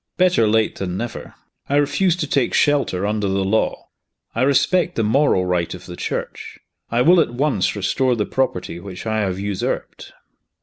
Better 0.17 0.47
late 0.47 0.77
than 0.79 0.97
never. 0.97 1.35
I 1.69 1.75
refuse 1.75 2.15
to 2.15 2.25
take 2.27 2.55
shelter 2.55 3.05
under 3.05 3.27
the 3.27 3.45
law 3.45 3.89
I 4.33 4.41
respect 4.41 4.95
the 4.95 5.03
moral 5.03 5.45
right 5.45 5.71
of 5.75 5.85
the 5.85 5.95
Church. 5.95 6.57
I 6.89 7.03
will 7.03 7.19
at 7.21 7.35
once 7.35 7.75
restore 7.75 8.15
the 8.15 8.25
property 8.25 8.79
which 8.79 9.05
I 9.05 9.19
have 9.19 9.39
usurped." 9.39 10.13